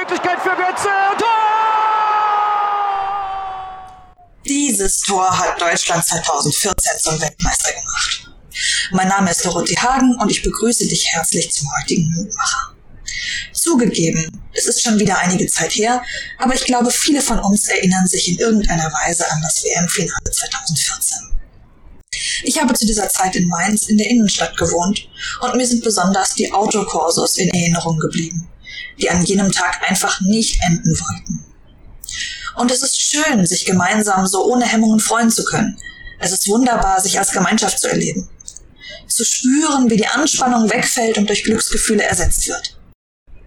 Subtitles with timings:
[0.00, 0.88] Möglichkeit für Götze.
[1.18, 1.28] Tor!
[4.46, 8.30] Dieses Tor hat Deutschland 2014 zum Weltmeister gemacht.
[8.92, 12.74] Mein Name ist Dorothee Hagen und ich begrüße dich herzlich zum heutigen Mutmacher.
[13.52, 16.02] Zugegeben, es ist schon wieder einige Zeit her,
[16.38, 21.18] aber ich glaube, viele von uns erinnern sich in irgendeiner Weise an das WM-Finale 2014.
[22.44, 25.08] Ich habe zu dieser Zeit in Mainz in der Innenstadt gewohnt
[25.42, 28.48] und mir sind besonders die Autokorsos in Erinnerung geblieben,
[28.98, 31.44] die an jenem Tag einfach nicht enden wollten.
[32.56, 35.78] Und es ist schön, sich gemeinsam so ohne Hemmungen freuen zu können.
[36.18, 38.28] Es ist wunderbar, sich als Gemeinschaft zu erleben.
[39.06, 42.76] Zu spüren, wie die Anspannung wegfällt und durch Glücksgefühle ersetzt wird.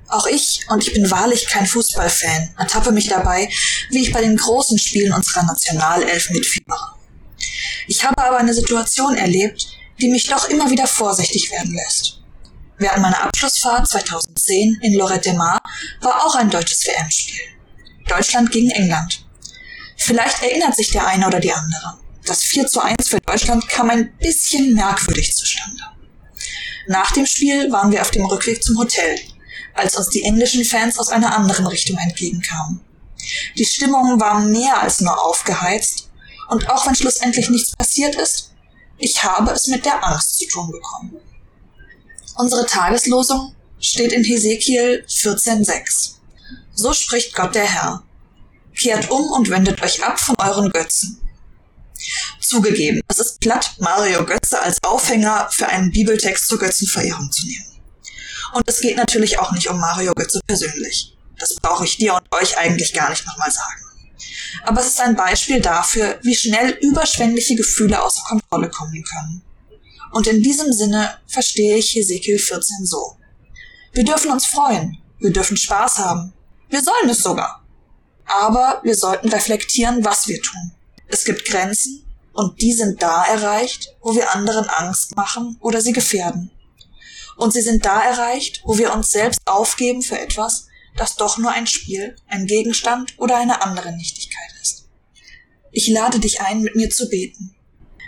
[0.08, 3.50] Auch ich, und ich bin wahrlich kein Fußballfan, ertappe mich dabei,
[3.90, 6.94] wie ich bei den großen Spielen unserer Nationalelf mitfiebere.
[7.88, 9.68] Ich habe aber eine Situation erlebt,
[10.02, 12.23] die mich doch immer wieder vorsichtig werden lässt.
[12.84, 15.62] Während meiner Abschlussfahrt 2010 in Lorette de Mar
[16.02, 17.40] war auch ein deutsches WM-Spiel.
[18.10, 19.26] Deutschland gegen England.
[19.96, 21.98] Vielleicht erinnert sich der eine oder die andere.
[22.26, 25.82] Das 4 zu 1 für Deutschland kam ein bisschen merkwürdig zustande.
[26.88, 29.18] Nach dem Spiel waren wir auf dem Rückweg zum Hotel,
[29.76, 32.82] als uns die englischen Fans aus einer anderen Richtung entgegenkamen.
[33.58, 36.10] Die Stimmung war mehr als nur aufgeheizt
[36.50, 38.52] und auch wenn schlussendlich nichts passiert ist,
[38.98, 41.18] ich habe es mit der Angst zu tun bekommen.
[42.36, 46.16] Unsere Tageslosung steht in Hesekiel 14,6.
[46.74, 48.04] So spricht Gott der Herr.
[48.76, 51.20] Kehrt um und wendet euch ab von euren Götzen.
[52.42, 57.66] Zugegeben, es ist platt, Mario Götze als Aufhänger für einen Bibeltext zur Götzenverehrung zu nehmen.
[58.54, 61.16] Und es geht natürlich auch nicht um Mario Götze persönlich.
[61.40, 63.82] Das brauche ich dir und euch eigentlich gar nicht nochmal sagen.
[64.64, 69.42] Aber es ist ein Beispiel dafür, wie schnell überschwängliche Gefühle außer Kontrolle kommen können.
[70.14, 73.18] Und in diesem Sinne verstehe ich Hesekiel 14 so.
[73.94, 76.34] Wir dürfen uns freuen, wir dürfen Spaß haben,
[76.70, 77.66] wir sollen es sogar.
[78.26, 80.72] Aber wir sollten reflektieren, was wir tun.
[81.08, 85.94] Es gibt Grenzen und die sind da erreicht, wo wir anderen Angst machen oder sie
[85.94, 86.52] gefährden.
[87.36, 91.52] Und sie sind da erreicht, wo wir uns selbst aufgeben für etwas, das doch nur
[91.52, 94.88] ein Spiel, ein Gegenstand oder eine andere Nichtigkeit ist.
[95.72, 97.56] Ich lade dich ein, mit mir zu beten.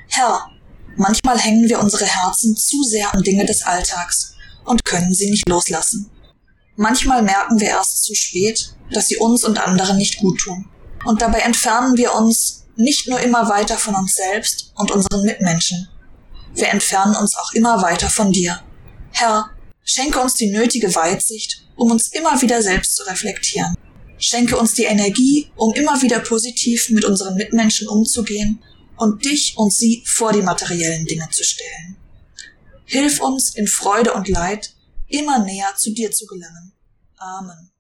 [0.08, 0.52] Herr,
[0.98, 4.34] manchmal hängen wir unsere Herzen zu sehr an Dinge des Alltags
[4.64, 6.10] und können sie nicht loslassen.
[6.76, 10.66] Manchmal merken wir erst zu spät, dass sie uns und anderen nicht gut tun.
[11.06, 15.88] Und dabei entfernen wir uns nicht nur immer weiter von uns selbst und unseren Mitmenschen,
[16.54, 18.62] wir entfernen uns auch immer weiter von dir.
[19.12, 19.50] Herr,
[19.84, 23.76] schenke uns die nötige Weitsicht um uns immer wieder selbst zu reflektieren.
[24.18, 28.64] Schenke uns die Energie, um immer wieder positiv mit unseren Mitmenschen umzugehen
[28.98, 31.98] und dich und sie vor die materiellen Dinge zu stellen.
[32.86, 34.74] Hilf uns in Freude und Leid
[35.08, 36.74] immer näher zu dir zu gelangen.
[37.18, 37.72] Amen.